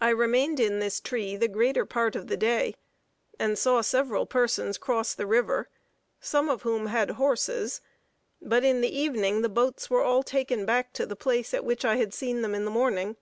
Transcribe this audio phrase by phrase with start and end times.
[0.00, 2.74] I remained in this tree the greater part of the day,
[3.38, 5.68] and saw several persons cross the river,
[6.18, 7.80] some of whom had horses;
[8.42, 11.84] but in the evening the boats were all taken back to the place at which
[11.84, 13.16] I had seen them in the morning.